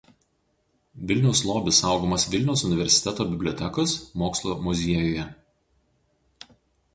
Vilniaus 1.09 1.41
lobis 1.49 1.81
saugomas 1.83 2.25
Vilniaus 2.31 2.63
universiteto 2.69 3.27
bibliotekos 3.35 3.95
Mokslo 4.23 4.57
muziejuje. 4.65 5.29